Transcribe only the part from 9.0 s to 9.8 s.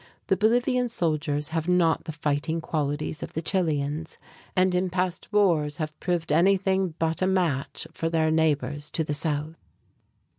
the south.